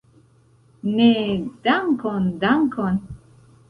Ne, 0.95 1.11
dankon, 1.69 2.29
dankon. 2.47 3.03